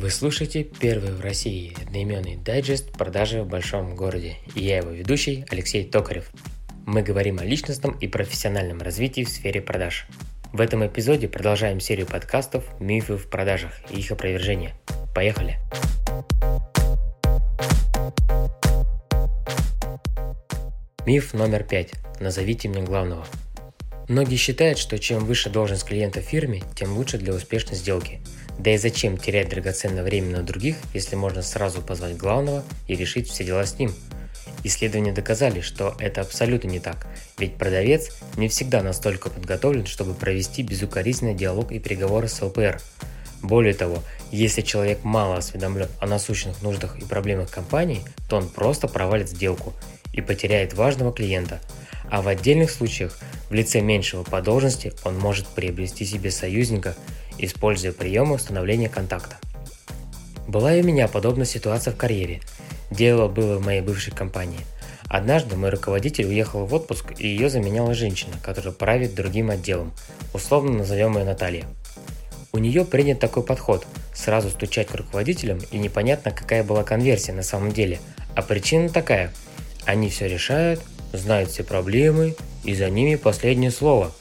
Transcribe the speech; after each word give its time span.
Вы 0.00 0.08
слушаете 0.08 0.64
первый 0.64 1.12
в 1.12 1.20
России 1.20 1.76
одноименный 1.82 2.36
дайджест 2.36 2.90
продажи 2.90 3.42
в 3.42 3.46
большом 3.46 3.94
городе. 3.94 4.38
И 4.54 4.64
я 4.64 4.78
его 4.78 4.88
ведущий 4.88 5.44
Алексей 5.50 5.84
Токарев. 5.84 6.30
Мы 6.86 7.02
говорим 7.02 7.38
о 7.38 7.44
личностном 7.44 7.98
и 7.98 8.08
профессиональном 8.08 8.78
развитии 8.80 9.24
в 9.24 9.28
сфере 9.28 9.60
продаж. 9.60 10.06
В 10.54 10.62
этом 10.62 10.86
эпизоде 10.86 11.28
продолжаем 11.28 11.80
серию 11.80 12.06
подкастов 12.06 12.64
«Мифы 12.80 13.18
в 13.18 13.28
продажах» 13.28 13.72
и 13.90 13.98
их 13.98 14.10
опровержение. 14.10 14.72
Поехали! 15.14 15.58
Миф 21.04 21.34
номер 21.34 21.62
пять. 21.64 21.92
Назовите 22.20 22.70
мне 22.70 22.80
главного. 22.80 23.26
Многие 24.10 24.36
считают, 24.36 24.78
что 24.78 24.98
чем 24.98 25.24
выше 25.24 25.48
должность 25.48 25.84
клиента 25.84 26.20
в 26.20 26.24
фирме, 26.24 26.62
тем 26.74 26.94
лучше 26.98 27.16
для 27.16 27.32
успешной 27.32 27.76
сделки– 27.76 28.20
да 28.60 28.72
и 28.72 28.76
зачем 28.76 29.16
терять 29.16 29.48
драгоценное 29.48 30.02
время 30.02 30.36
на 30.36 30.42
других, 30.42 30.76
если 30.92 31.16
можно 31.16 31.40
сразу 31.40 31.80
позвать 31.80 32.18
главного 32.18 32.62
и 32.88 32.94
решить 32.94 33.26
все 33.26 33.42
дела 33.42 33.64
с 33.64 33.78
ним? 33.78 33.94
Исследования 34.64 35.12
доказали, 35.12 35.62
что 35.62 35.96
это 35.98 36.20
абсолютно 36.20 36.68
не 36.68 36.78
так, 36.78 37.06
ведь 37.38 37.56
продавец 37.56 38.10
не 38.36 38.48
всегда 38.48 38.82
настолько 38.82 39.30
подготовлен, 39.30 39.86
чтобы 39.86 40.12
провести 40.12 40.62
безукоризненный 40.62 41.34
диалог 41.34 41.72
и 41.72 41.78
переговоры 41.78 42.28
с 42.28 42.42
ЛПР. 42.42 42.82
Более 43.40 43.72
того, 43.72 44.02
если 44.30 44.60
человек 44.60 45.04
мало 45.04 45.38
осведомлен 45.38 45.88
о 45.98 46.06
насущных 46.06 46.60
нуждах 46.60 46.98
и 46.98 47.06
проблемах 47.06 47.48
компании, 47.48 48.02
то 48.28 48.36
он 48.36 48.50
просто 48.50 48.88
провалит 48.88 49.30
сделку 49.30 49.72
и 50.12 50.20
потеряет 50.20 50.74
важного 50.74 51.14
клиента. 51.14 51.62
А 52.10 52.22
в 52.22 52.28
отдельных 52.28 52.70
случаях, 52.70 53.18
в 53.48 53.54
лице 53.54 53.80
меньшего 53.80 54.24
по 54.24 54.42
должности, 54.42 54.92
он 55.04 55.18
может 55.18 55.46
приобрести 55.46 56.04
себе 56.04 56.30
союзника 56.30 56.96
используя 57.40 57.92
приемы 57.92 58.34
установления 58.34 58.88
контакта. 58.88 59.36
Была 60.46 60.74
и 60.74 60.82
у 60.82 60.84
меня 60.84 61.08
подобная 61.08 61.46
ситуация 61.46 61.92
в 61.92 61.96
карьере. 61.96 62.40
Дело 62.90 63.28
было 63.28 63.58
в 63.58 63.64
моей 63.64 63.80
бывшей 63.80 64.12
компании. 64.12 64.60
Однажды 65.08 65.56
мой 65.56 65.70
руководитель 65.70 66.26
уехал 66.26 66.66
в 66.66 66.74
отпуск, 66.74 67.14
и 67.18 67.26
ее 67.26 67.50
заменяла 67.50 67.94
женщина, 67.94 68.34
которая 68.42 68.72
правит 68.72 69.14
другим 69.14 69.50
отделом, 69.50 69.92
условно 70.32 70.72
назовем 70.78 71.18
ее 71.18 71.24
Наталья. 71.24 71.66
У 72.52 72.58
нее 72.58 72.84
принят 72.84 73.20
такой 73.20 73.42
подход– 73.42 73.86
сразу 74.14 74.50
стучать 74.50 74.88
к 74.88 74.94
руководителям, 74.94 75.58
и 75.70 75.78
непонятно, 75.78 76.30
какая 76.30 76.62
была 76.62 76.82
конверсия 76.82 77.32
на 77.32 77.42
самом 77.42 77.72
деле. 77.72 78.00
А 78.34 78.42
причина 78.42 78.88
такая– 78.88 79.32
они 79.86 80.10
все 80.10 80.28
решают, 80.28 80.80
знают 81.12 81.50
все 81.50 81.64
проблемы, 81.64 82.34
и 82.64 82.74
за 82.74 82.90
ними 82.90 83.16
последнее 83.16 83.70
слово. 83.70 84.12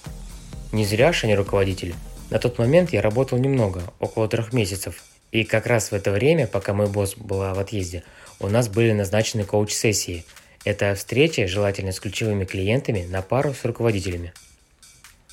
Не 0.72 0.86
зря 0.86 1.12
же 1.12 1.26
они 1.26 1.36
руководители– 1.36 1.96
на 2.30 2.38
тот 2.38 2.60
момент 2.60 2.94
я 2.94 3.02
работал 3.02 3.40
немного, 3.40 3.82
около 4.00 4.28
трех 4.28 4.54
месяцев, 4.54 5.04
и 5.32 5.44
как 5.44 5.66
раз 5.66 5.90
в 5.90 5.94
это 5.94 6.12
время, 6.12 6.46
пока 6.46 6.74
мой 6.74 6.88
босс 6.88 7.16
была 7.16 7.56
в 7.56 7.60
отъезде, 7.60 8.04
у 8.40 8.48
нас 8.48 8.70
были 8.70 8.92
назначены 8.92 9.46
коуч-сессии. 9.46 10.26
Это 10.64 10.94
встречи, 10.94 11.48
желательно 11.48 11.92
с 11.92 12.00
ключевыми 12.00 12.46
клиентами, 12.46 13.08
на 13.10 13.24
пару 13.24 13.54
с 13.54 13.66
руководителями. 13.66 14.34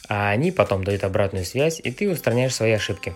А 0.09 0.31
они 0.31 0.53
потом 0.53 0.85
дают 0.85 1.05
обратную 1.05 1.45
связь, 1.45 1.81
и 1.83 1.91
ты 1.91 2.09
устраняешь 2.09 2.55
свои 2.55 2.73
ошибки. 2.73 3.15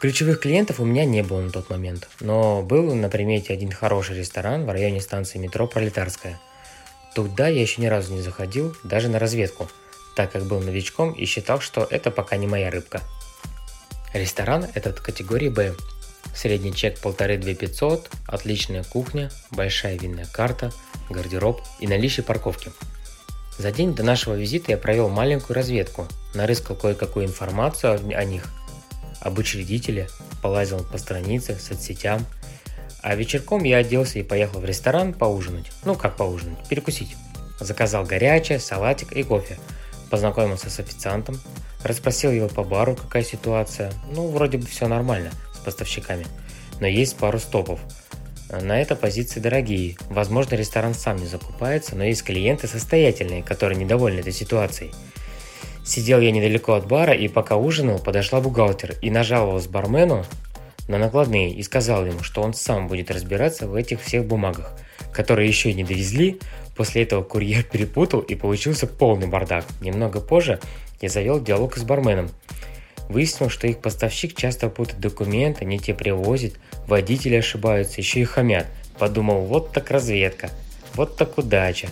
Ключевых 0.00 0.40
клиентов 0.40 0.78
у 0.78 0.84
меня 0.84 1.04
не 1.04 1.22
было 1.22 1.40
на 1.40 1.50
тот 1.50 1.70
момент, 1.70 2.08
но 2.20 2.62
был 2.62 2.94
на 2.94 3.08
примете 3.08 3.52
один 3.52 3.72
хороший 3.72 4.18
ресторан 4.18 4.64
в 4.64 4.70
районе 4.70 5.00
станции 5.00 5.38
метро 5.38 5.66
Пролетарская. 5.66 6.38
Туда 7.16 7.48
я 7.48 7.60
еще 7.60 7.82
ни 7.82 7.86
разу 7.86 8.12
не 8.14 8.22
заходил, 8.22 8.76
даже 8.84 9.08
на 9.08 9.18
разведку– 9.18 9.68
так 10.16 10.32
как 10.32 10.44
был 10.46 10.60
новичком 10.60 11.12
и 11.12 11.26
считал, 11.26 11.60
что 11.60 11.86
это 11.88 12.10
пока 12.10 12.36
не 12.36 12.46
моя 12.46 12.70
рыбка. 12.70 13.02
Ресторан 14.14 14.66
этот 14.74 14.98
категории 14.98 15.50
Б. 15.50 15.74
Средний 16.34 16.74
чек 16.74 16.98
1500-2500, 17.02 18.06
отличная 18.26 18.82
кухня, 18.82 19.30
большая 19.50 19.98
винная 19.98 20.24
карта, 20.24 20.72
гардероб 21.10 21.60
и 21.80 21.86
наличие 21.86 22.24
парковки. 22.24 22.72
За 23.58 23.70
день 23.70 23.94
до 23.94 24.02
нашего 24.02 24.34
визита 24.34 24.72
я 24.72 24.78
провел 24.78 25.10
маленькую 25.10 25.54
разведку, 25.54 26.08
нарыскал 26.34 26.76
кое-какую 26.76 27.26
информацию 27.26 28.00
о 28.16 28.24
них, 28.24 28.44
об 29.20 29.38
учредителе, 29.38 30.08
полазил 30.42 30.82
по 30.82 30.96
странице, 30.96 31.58
соцсетям. 31.58 32.24
А 33.06 33.14
вечерком 33.14 33.62
я 33.62 33.76
оделся 33.76 34.18
и 34.18 34.24
поехал 34.24 34.58
в 34.58 34.64
ресторан 34.64 35.12
поужинать. 35.12 35.70
Ну 35.84 35.94
как 35.94 36.16
поужинать? 36.16 36.66
Перекусить. 36.68 37.14
Заказал 37.60 38.04
горячее, 38.04 38.58
салатик 38.58 39.12
и 39.12 39.22
кофе– 39.22 39.58
познакомился 40.10 40.70
с 40.70 40.80
официантом, 40.80 41.38
расспросил 41.84 42.32
его 42.32 42.48
по 42.48 42.64
бару, 42.64 42.96
какая 42.96 43.22
ситуация. 43.22 43.92
Ну, 44.12 44.26
вроде 44.26 44.58
бы 44.58 44.66
все 44.66 44.88
нормально 44.88 45.30
с 45.54 45.58
поставщиками. 45.58 46.26
Но 46.80 46.88
есть 46.88 47.16
пару 47.16 47.38
стопов. 47.38 47.78
На 48.50 48.80
это 48.80 48.96
позиции 48.96 49.38
дорогие. 49.38 49.96
Возможно, 50.08 50.56
ресторан 50.56 50.92
сам 50.92 51.16
не 51.16 51.28
закупается, 51.28 51.94
но 51.94 52.02
есть 52.02 52.24
клиенты 52.24 52.66
состоятельные, 52.66 53.44
которые 53.44 53.78
недовольны 53.78 54.18
этой 54.18 54.32
ситуацией. 54.32 54.92
Сидел 55.84 56.18
я 56.18 56.32
недалеко 56.32 56.74
от 56.74 56.88
бара, 56.88 57.14
и 57.14 57.28
пока 57.28 57.54
ужинал, 57.54 58.00
подошла 58.00 58.40
бухгалтер 58.40 58.96
и 59.00 59.12
нажаловалась 59.12 59.68
бармену 59.68 60.24
на 60.88 60.98
накладные 60.98 61.50
и 61.52 61.62
сказал 61.62 62.06
ему, 62.06 62.22
что 62.22 62.42
он 62.42 62.54
сам 62.54 62.88
будет 62.88 63.10
разбираться 63.10 63.66
в 63.66 63.74
этих 63.74 64.02
всех 64.02 64.24
бумагах, 64.24 64.72
которые 65.12 65.48
еще 65.48 65.72
не 65.72 65.84
довезли, 65.84 66.38
После 66.76 67.02
этого 67.02 67.22
курьер 67.22 67.62
перепутал 67.72 68.20
и 68.20 68.34
получился 68.34 68.86
полный 68.86 69.26
бардак. 69.26 69.64
Немного 69.80 70.20
позже 70.20 70.60
я 71.00 71.08
завел 71.08 71.42
диалог 71.42 71.76
с 71.76 71.82
барменом. 71.82 72.30
Выяснил, 73.08 73.48
что 73.48 73.66
их 73.66 73.78
поставщик 73.78 74.36
часто 74.36 74.68
путает 74.68 75.00
документы, 75.00 75.64
не 75.64 75.78
те 75.78 75.94
привозит, 75.94 76.56
водители 76.86 77.36
ошибаются, 77.36 78.00
еще 78.00 78.20
и 78.20 78.24
хамят. 78.24 78.66
Подумал, 78.98 79.42
вот 79.42 79.72
так 79.72 79.90
разведка, 79.90 80.50
вот 80.94 81.16
так 81.16 81.38
удача. 81.38 81.88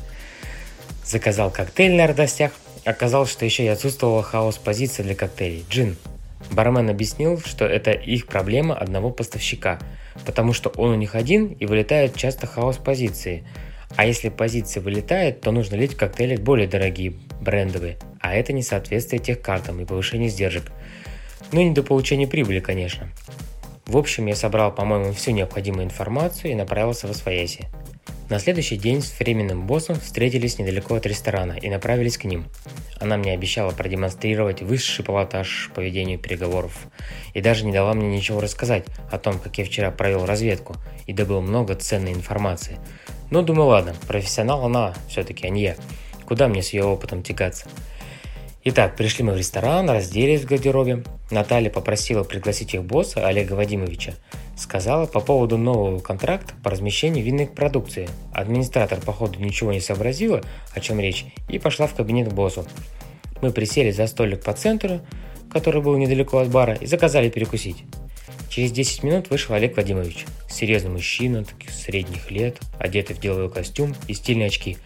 Заказал 1.05 1.51
коктейль 1.51 1.95
на 1.95 2.07
радостях. 2.07 2.53
Оказалось, 2.85 3.31
что 3.31 3.45
еще 3.45 3.65
и 3.65 3.69
отсутствовала 3.69 4.23
хаос-позиция 4.23 5.05
для 5.05 5.15
коктейлей– 5.15 5.65
джин. 5.71 5.97
Бармен 6.51 6.91
объяснил, 6.91 7.41
что 7.41 7.65
это 7.65 7.91
их 7.91 8.27
проблема 8.27 8.75
одного 8.75 9.11
поставщика, 9.11 9.79
потому 10.25 10.53
что 10.53 10.71
он 10.71 10.91
у 10.91 10.97
них 10.97 11.15
один 11.15 11.49
и 11.49 11.67
вылетают 11.67 12.17
часто 12.17 12.47
хаос-позиции– 12.47 13.45
а 13.97 14.07
если 14.07 14.29
позиция 14.29 14.83
вылетает, 14.83 15.41
то 15.41 15.53
нужно 15.53 15.77
лить 15.77 15.95
в 15.95 15.97
коктейли 15.97 16.37
более 16.37 16.67
дорогие, 16.67 17.15
брендовые, 17.41 17.97
а 18.21 18.35
это 18.35 18.53
не 18.53 18.63
соответствует 18.63 19.23
тех 19.23 19.41
картам 19.41 19.81
и 19.81 19.85
повышение 19.85 20.29
сдержек. 20.29 20.73
Ну 21.53 21.61
и 21.61 21.65
не 21.65 21.75
до 21.75 21.83
получения 21.83 22.27
прибыли, 22.27 22.59
конечно. 22.59 23.09
В 23.87 23.97
общем, 23.97 24.27
я 24.27 24.35
собрал, 24.35 24.75
по-моему, 24.75 25.13
всю 25.13 25.31
необходимую 25.31 25.85
информацию 25.85 26.51
и 26.51 26.55
направился 26.55 27.07
в 27.07 27.11
Освояси. 27.11 27.67
На 28.35 28.41
следующий 28.41 28.77
день 28.77 29.01
с 29.01 29.17
временным 29.21 29.65
боссом 29.65 29.95
встретились 29.95 30.59
недалеко 30.59 30.97
от 30.97 31.07
ресторана 31.07 31.53
и 31.53 31.71
направились 31.71 32.19
к 32.19 32.25
ним. 32.25 32.47
Она 32.99 33.17
мне 33.17 33.31
обещала 33.31 33.71
продемонстрировать 33.71 34.61
высший 34.61 35.05
пилотаж 35.05 35.71
поведению 35.73 36.19
переговоров 36.19 36.77
и 37.33 37.41
даже 37.41 37.65
не 37.65 37.71
дала 37.71 37.95
мне 37.95 38.09
ничего 38.09 38.41
рассказать 38.41 38.87
о 39.13 39.19
том, 39.19 39.39
как 39.39 39.57
я 39.59 39.65
вчера 39.65 39.93
провел 39.93 40.27
разведку 40.27 40.75
и 41.07 41.13
добыл 41.13 41.43
много 41.43 41.77
ценной 41.77 42.13
информации– 42.13 42.81
ну, 43.31 43.43
думаю, 43.43 43.69
ладно, 43.69 43.95
профессионал 44.07 44.65
она 44.65 44.95
все-таки, 45.09 45.47
а 45.47 45.51
не 45.51 45.63
я. 45.63 45.77
Куда 46.27 46.47
мне 46.47 46.63
с 46.63 46.73
ее 46.73 46.85
опытом 46.85 47.23
тягаться? 47.23 47.67
Итак, 48.67 48.97
пришли 48.97 49.23
мы 49.23 49.35
в 49.35 49.37
ресторан, 49.37 49.91
разделись 49.91 50.41
в 50.41 50.47
гардеробе. 50.47 51.05
Наталья 51.31 51.69
попросила 51.69 52.25
пригласить 52.25 52.73
их 52.73 52.83
босса, 52.83 53.27
Олега 53.27 53.53
Вадимовича. 53.53 54.15
Сказала 54.57 55.05
по 55.05 55.21
поводу 55.21 55.59
нового 55.59 55.99
контракта 55.99 56.55
по 56.63 56.71
размещению 56.71 57.23
винной 57.23 57.47
продукции. 57.47 58.09
Администратор, 58.33 59.03
походу, 59.03 59.39
ничего 59.39 59.71
не 59.71 59.81
сообразила, 59.81 60.41
о 60.73 60.81
чем 60.81 60.99
речь, 60.99 61.27
и 61.51 61.59
пошла 61.59 61.87
в 61.87 61.95
кабинет 61.95 62.31
к 62.31 62.33
боссу. 62.33 62.65
Мы 63.43 63.51
присели 63.51 63.91
за 63.91 64.07
столик 64.07 64.43
по 64.43 64.55
центру, 64.55 65.03
который 65.53 65.83
был 65.83 65.99
недалеко 65.99 66.39
от 66.39 66.49
бара, 66.49 66.73
и 66.73 66.87
заказали 66.87 67.29
перекусить. 67.29 67.85
Через 68.49 68.73
10 68.73 69.03
минут 69.03 69.29
вышел 69.29 69.55
Олег 69.55 69.77
Вадимович. 69.77 70.25
Серьезный 70.49 70.91
мужчина, 70.91 71.45
таких 71.45 71.69
средних 71.69 72.31
лет, 72.31 72.61
одетый 72.79 73.15
в 73.15 73.21
деловой 73.21 73.51
костюм 73.51 73.95
и 74.09 74.15
стильные 74.15 74.47
очки. 74.47 74.79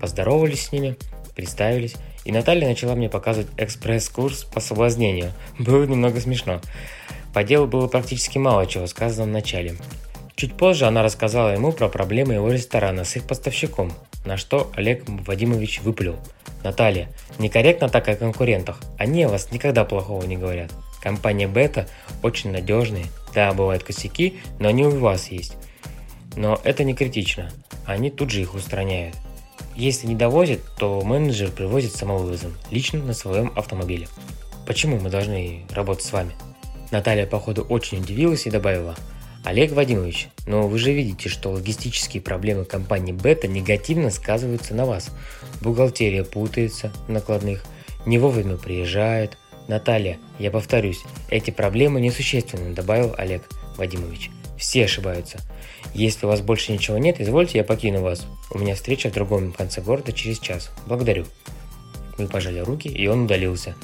Поздоровались 0.00 0.68
с 0.68 0.72
ними, 0.72 0.96
представились, 1.38 1.94
и 2.24 2.32
Наталья 2.32 2.66
начала 2.66 2.96
мне 2.96 3.08
показывать 3.08 3.46
экспресс-курс 3.58 4.42
по 4.42 4.58
соблазнению. 4.58 5.32
Было 5.56 5.84
немного 5.84 6.20
смешно. 6.20 6.60
По 7.32 7.44
делу 7.44 7.68
было 7.68 7.86
практически 7.86 8.38
мало 8.38 8.66
чего 8.66 8.88
сказано 8.88 9.26
в 9.26 9.32
начале. 9.32 9.76
Чуть 10.34 10.54
позже 10.54 10.86
она 10.86 11.04
рассказала 11.04 11.50
ему 11.50 11.70
про 11.70 11.88
проблемы 11.88 12.34
его 12.34 12.50
ресторана 12.50 13.04
с 13.04 13.14
их 13.14 13.24
поставщиком, 13.24 13.92
на 14.24 14.36
что 14.36 14.72
Олег 14.74 15.04
Вадимович 15.06 15.80
выплюл. 15.82 16.16
«Наталья, 16.64 17.08
некорректно 17.38 17.88
так 17.88 18.08
о 18.08 18.16
конкурентах. 18.16 18.80
Они 18.98 19.22
о 19.22 19.28
вас 19.28 19.52
никогда 19.52 19.84
плохого 19.84 20.24
не 20.24 20.36
говорят. 20.36 20.72
Компания 21.00 21.46
Бета 21.46 21.86
очень 22.20 22.50
надежные. 22.50 23.06
Да, 23.32 23.52
бывают 23.52 23.84
косяки, 23.84 24.40
но 24.58 24.70
они 24.70 24.84
у 24.84 24.98
вас 24.98 25.28
есть. 25.28 25.54
Но 26.34 26.60
это 26.64 26.82
не 26.82 26.94
критично. 26.94 27.52
Они 27.86 28.10
тут 28.10 28.30
же 28.30 28.40
их 28.40 28.54
устраняют. 28.56 29.14
Если 29.78 30.08
не 30.08 30.16
довозят, 30.16 30.58
то 30.76 31.00
менеджер 31.02 31.52
привозит 31.52 31.94
самовывозом, 31.94 32.52
лично 32.72 33.00
на 33.00 33.14
своем 33.14 33.52
автомобиле. 33.54 34.08
Почему 34.66 34.98
мы 34.98 35.08
должны 35.08 35.66
работать 35.70 36.04
с 36.04 36.12
вами? 36.12 36.32
Наталья, 36.90 37.26
походу, 37.26 37.62
очень 37.62 38.00
удивилась 38.00 38.44
и 38.44 38.50
добавила. 38.50 38.96
Олег 39.44 39.70
Вадимович, 39.70 40.30
но 40.48 40.66
вы 40.66 40.80
же 40.80 40.92
видите, 40.92 41.28
что 41.28 41.50
логистические 41.50 42.20
проблемы 42.20 42.64
компании 42.64 43.12
Бета 43.12 43.46
негативно 43.46 44.10
сказываются 44.10 44.74
на 44.74 44.84
вас. 44.84 45.10
Бухгалтерия 45.60 46.24
путается 46.24 46.92
в 47.06 47.12
накладных, 47.12 47.62
не 48.04 48.18
вовремя 48.18 48.56
приезжает. 48.56 49.38
Наталья, 49.68 50.18
я 50.40 50.50
повторюсь, 50.50 51.04
эти 51.30 51.52
проблемы 51.52 52.00
несущественны, 52.00 52.74
добавил 52.74 53.14
Олег 53.16 53.44
Вадимович. 53.76 54.32
Все 54.58 54.84
ошибаются. 54.84 55.38
Если 55.94 56.26
у 56.26 56.28
вас 56.28 56.40
больше 56.40 56.72
ничего 56.72 56.98
нет, 56.98 57.20
извольте, 57.20 57.58
я 57.58 57.64
покину 57.64 58.02
вас. 58.02 58.26
У 58.50 58.58
меня 58.58 58.74
встреча 58.74 59.08
в 59.08 59.14
другом 59.14 59.52
конце 59.52 59.80
города 59.80 60.12
через 60.12 60.38
час. 60.40 60.70
Благодарю. 60.86 61.26
Мы 62.18 62.26
пожали 62.26 62.58
руки, 62.58 62.88
и 62.88 63.06
он 63.06 63.24
удалился. 63.24 63.76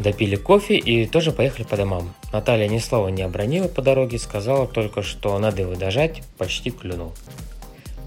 Допили 0.00 0.36
кофе 0.36 0.76
и 0.76 1.06
тоже 1.06 1.32
поехали 1.32 1.64
по 1.64 1.76
домам. 1.76 2.14
Наталья 2.32 2.68
ни 2.68 2.78
слова 2.78 3.08
не 3.08 3.22
обронила 3.22 3.68
по 3.68 3.80
дороге, 3.80 4.18
сказала 4.18 4.66
только, 4.66 5.02
что 5.02 5.38
надо 5.38 5.62
его 5.62 5.74
дожать, 5.74 6.22
почти 6.36 6.70
клюнул. 6.70 7.14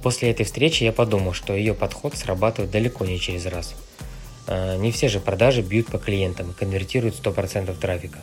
После 0.04 0.32
этой 0.32 0.46
встречи 0.46 0.84
я 0.84 0.92
подумал, 0.92 1.34
что 1.34 1.54
ее 1.54 1.74
подход 1.74 2.16
срабатывает 2.16 2.72
далеко 2.72 3.06
не 3.06 3.20
через 3.20 3.46
раз. 3.46 3.76
А, 4.48 4.78
не 4.78 4.92
все 4.92 5.08
же 5.08 5.20
продажи 5.20 5.62
бьют 5.62 5.88
по 5.88 5.98
клиентам 5.98 6.52
и 6.52 6.54
конвертируют 6.54 7.16
100% 7.16 7.78
трафика. 7.80 8.20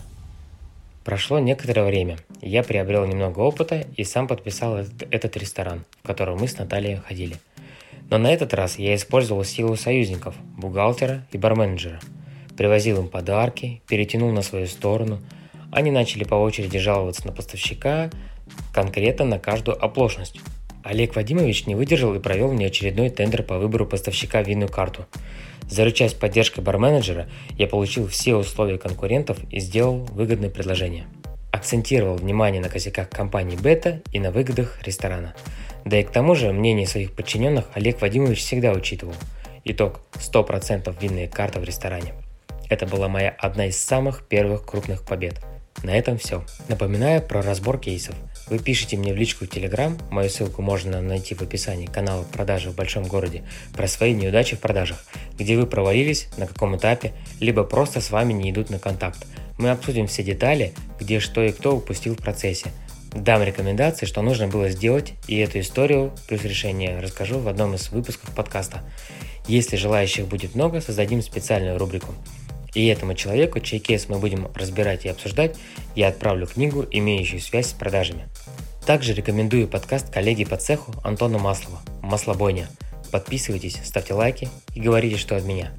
Прошло 1.08 1.38
некоторое 1.38 1.86
время. 1.86 2.18
Я 2.42 2.62
приобрел 2.62 3.06
немного 3.06 3.38
опыта 3.38 3.86
и 3.96 4.04
сам 4.04 4.28
подписал 4.28 4.76
этот, 4.76 5.10
этот 5.10 5.38
ресторан, 5.38 5.86
в 6.02 6.06
который 6.06 6.36
мы 6.36 6.46
с 6.46 6.58
Натальей 6.58 6.96
ходили. 6.96 7.36
Но 8.10 8.18
на 8.18 8.30
этот 8.30 8.52
раз 8.52 8.78
я 8.78 8.94
использовал 8.94 9.42
силу 9.42 9.74
союзников, 9.74 10.34
бухгалтера 10.58 11.26
и 11.32 11.38
барменеджера. 11.38 11.98
Привозил 12.58 13.00
им 13.00 13.08
подарки, 13.08 13.80
перетянул 13.88 14.32
на 14.32 14.42
свою 14.42 14.66
сторону. 14.66 15.18
Они 15.72 15.90
начали 15.90 16.24
по 16.24 16.34
очереди 16.34 16.78
жаловаться 16.78 17.26
на 17.26 17.32
поставщика, 17.32 18.10
конкретно 18.74 19.24
на 19.24 19.38
каждую 19.38 19.82
оплошность. 19.82 20.38
Олег 20.84 21.16
Вадимович 21.16 21.64
не 21.64 21.74
выдержал 21.74 22.14
и 22.16 22.20
провел 22.20 22.52
мне 22.52 22.66
очередной 22.66 23.08
тендер 23.08 23.44
по 23.44 23.56
выбору 23.56 23.86
поставщика 23.86 24.42
винную 24.42 24.68
карту. 24.70 25.06
Заручаясь 25.68 26.14
поддержкой 26.14 26.60
барменеджера, 26.60 27.28
я 27.56 27.66
получил 27.66 28.08
все 28.08 28.34
условия 28.34 28.78
конкурентов 28.78 29.38
и 29.50 29.60
сделал 29.60 29.98
выгодное 30.12 30.50
предложение. 30.50 31.06
Акцентировал 31.52 32.16
внимание 32.16 32.60
на 32.60 32.68
косяках 32.68 33.10
компании 33.10 33.56
Бета 33.56 34.02
и 34.12 34.18
на 34.18 34.30
выгодах 34.30 34.80
ресторана. 34.84 35.34
Да 35.84 35.98
и 35.98 36.04
к 36.04 36.10
тому 36.10 36.34
же 36.34 36.52
мнение 36.52 36.86
своих 36.86 37.12
подчиненных 37.12 37.66
Олег 37.74 38.00
Вадимович 38.00 38.40
всегда 38.40 38.72
учитывал. 38.72 39.14
Итог– 39.64 40.00
100% 40.14 40.94
винная 41.00 41.28
карта 41.28 41.60
в 41.60 41.64
ресторане. 41.64 42.14
Это 42.70 42.86
была 42.86 43.08
моя 43.08 43.34
одна 43.38 43.66
из 43.66 43.78
самых 43.82 44.26
первых 44.26 44.64
крупных 44.64 45.04
побед. 45.04 45.40
На 45.82 45.96
этом 45.96 46.18
все. 46.18 46.44
Напоминаю 46.68 47.22
про 47.22 47.42
разбор 47.42 47.78
кейсов. 47.78 48.14
Вы 48.50 48.58
пишите 48.58 48.96
мне 48.96 49.12
в 49.12 49.16
личку 49.16 49.44
в 49.44 49.48
Telegram, 49.48 50.00
мою 50.10 50.30
ссылку 50.30 50.62
можно 50.62 51.02
найти 51.02 51.34
в 51.34 51.42
описании 51.42 51.86
канала 51.86 52.24
продажи 52.24 52.70
в 52.70 52.74
большом 52.74 53.04
городе, 53.04 53.42
про 53.74 53.86
свои 53.86 54.14
неудачи 54.14 54.56
в 54.56 54.60
продажах, 54.60 55.04
где 55.38 55.56
вы 55.56 55.66
провалились, 55.66 56.28
на 56.38 56.46
каком 56.46 56.76
этапе, 56.76 57.12
либо 57.40 57.64
просто 57.64 58.00
с 58.00 58.10
вами 58.10 58.32
не 58.32 58.50
идут 58.50 58.70
на 58.70 58.78
контакт. 58.78 59.26
Мы 59.58 59.70
обсудим 59.70 60.06
все 60.06 60.22
детали, 60.22 60.72
где 60.98 61.20
что 61.20 61.42
и 61.42 61.52
кто 61.52 61.76
упустил 61.76 62.14
в 62.14 62.18
процессе. 62.18 62.70
Дам 63.12 63.42
рекомендации, 63.42 64.06
что 64.06 64.22
нужно 64.22 64.48
было 64.48 64.70
сделать, 64.70 65.12
и 65.26 65.36
эту 65.38 65.60
историю 65.60 66.12
плюс 66.26 66.42
решение 66.44 67.00
расскажу 67.00 67.38
в 67.40 67.48
одном 67.48 67.74
из 67.74 67.90
выпусков 67.90 68.34
подкаста. 68.34 68.82
Если 69.46 69.76
желающих 69.76 70.26
будет 70.26 70.54
много, 70.54 70.80
создадим 70.80 71.22
специальную 71.22 71.78
рубрику. 71.78 72.14
И 72.74 72.86
этому 72.86 73.14
человеку, 73.14 73.60
чей 73.60 73.78
кейс 73.78 74.08
мы 74.08 74.18
будем 74.18 74.50
разбирать 74.54 75.04
и 75.04 75.08
обсуждать, 75.08 75.56
я 75.94 76.08
отправлю 76.08 76.46
книгу, 76.46 76.86
имеющую 76.90 77.40
связь 77.40 77.68
с 77.68 77.72
продажами. 77.72 78.28
Также 78.86 79.12
рекомендую 79.12 79.68
подкаст 79.68 80.10
коллеги 80.10 80.44
по 80.44 80.56
цеху 80.56 80.94
Антона 81.04 81.38
Маслова 81.38 81.80
«Маслобойня». 82.02 82.68
Подписывайтесь, 83.10 83.78
ставьте 83.84 84.14
лайки 84.14 84.48
и 84.74 84.80
говорите, 84.80 85.16
что 85.16 85.36
от 85.36 85.44
меня. 85.44 85.72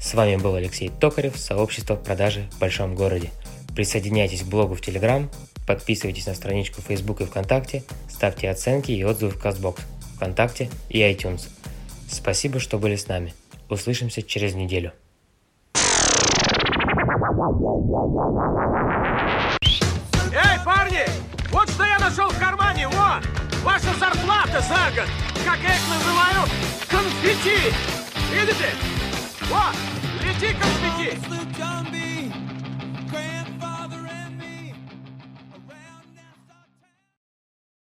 С 0.00 0.14
вами 0.14 0.36
был 0.36 0.54
Алексей 0.54 0.88
Токарев, 0.88 1.36
сообщество 1.36 1.96
продажи 1.96 2.48
в 2.52 2.58
большом 2.58 2.94
городе. 2.94 3.30
Присоединяйтесь 3.74 4.42
к 4.42 4.46
блогу 4.46 4.74
в 4.74 4.80
Telegram, 4.80 5.28
подписывайтесь 5.66 6.26
на 6.26 6.34
страничку 6.34 6.80
в 6.80 6.86
Facebook 6.86 7.20
и 7.20 7.24
ВКонтакте, 7.24 7.82
ставьте 8.08 8.48
оценки 8.48 8.92
и 8.92 9.04
отзывы 9.04 9.32
в 9.32 9.44
Castbox, 9.44 9.80
ВКонтакте 10.16 10.70
и 10.88 11.00
iTunes. 11.00 11.48
Спасибо, 12.08 12.60
что 12.60 12.78
были 12.78 12.96
с 12.96 13.08
нами. 13.08 13.34
Услышимся 13.68 14.22
через 14.22 14.54
неделю. 14.54 14.92
Эй, 17.36 17.42
парни! 20.64 21.04
Вот 21.52 21.68
что 21.68 21.84
я 21.84 21.98
нашел 21.98 22.30
в 22.30 22.38
кармане, 22.38 22.88
вот! 22.88 23.22
Ваша 23.62 23.92
зарплата 23.98 24.60
за 24.60 24.90
год! 24.96 25.08
Как 25.44 25.58
я 25.58 25.74
их 25.74 25.82
называю? 25.86 26.48
Конфетти! 26.88 27.74
Видите? 28.32 28.70
Вот, 29.50 29.76
лети 30.22 30.54
конфетти! 30.54 31.26